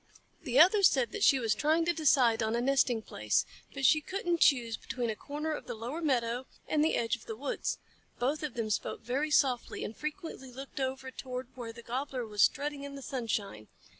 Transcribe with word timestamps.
The 0.41 0.59
other 0.59 0.81
said 0.81 1.11
that 1.11 1.23
she 1.23 1.37
was 1.37 1.53
trying 1.53 1.85
to 1.85 1.93
decide 1.93 2.41
on 2.41 2.55
a 2.55 2.59
nesting 2.59 3.03
place; 3.03 3.45
she 3.83 4.01
couldn't 4.01 4.39
choose 4.39 4.75
between 4.75 5.11
a 5.11 5.15
corner 5.15 5.51
of 5.51 5.67
the 5.67 5.75
lower 5.75 6.01
meadow 6.01 6.47
and 6.67 6.83
the 6.83 6.95
edge 6.95 7.15
of 7.15 7.27
the 7.27 7.35
woods. 7.35 7.77
Both 8.17 8.41
of 8.41 8.55
them 8.55 8.71
spoke 8.71 9.01
very 9.03 9.29
softly, 9.29 9.83
and 9.83 9.95
frequently 9.95 10.51
looked 10.51 10.79
over 10.79 11.11
toward 11.11 11.49
where 11.55 11.71
the 11.71 11.83
Gobbler 11.83 12.25
was 12.25 12.41
strutting 12.41 12.83
in 12.83 12.95
the 12.95 13.03
sunshine. 13.03 13.67